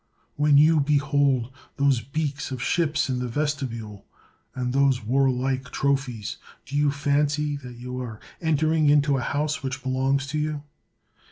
When 0.35 0.57
you 0.57 0.79
behold 0.79 1.51
those 1.77 2.01
beaks 2.01 2.49
of 2.49 2.59
ships 2.59 3.07
in 3.07 3.19
the 3.19 3.27
vestibule, 3.27 4.07
and 4.55 4.73
those 4.73 5.03
warlike 5.05 5.65
trophies, 5.65 6.37
do 6.65 6.75
you 6.75 6.89
fancy 6.89 7.55
that 7.57 7.75
you 7.77 8.01
are 8.01 8.19
entering 8.41 8.89
into 8.89 9.17
a 9.19 9.21
house 9.21 9.61
which 9.61 9.83
belongs 9.83 10.25
to 10.33 10.39
you? 10.39 10.63